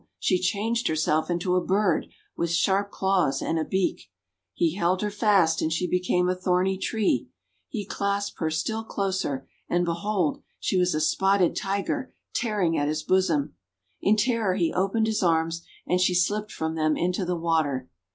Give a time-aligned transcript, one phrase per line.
[0.17, 4.09] she changed herself into a bird with sharp claws and beak.
[4.51, 7.29] He held her fast, and she became a thorny tree.
[7.67, 10.41] He clasped her still closer, and, behold!
[10.59, 13.53] she was a spotted Tiger tearing at his bosom.
[14.01, 17.87] In terror he opened his arms, and she slipped from them into the water.